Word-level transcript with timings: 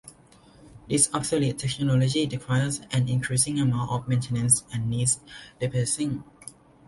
This 0.89 1.11
obsolete 1.13 1.59
technology 1.59 2.27
requires 2.27 2.81
an 2.91 3.07
increasing 3.07 3.59
amount 3.59 3.91
of 3.91 4.07
maintenance 4.07 4.63
and 4.73 4.89
needs 4.89 5.19
replacing. 5.61 6.23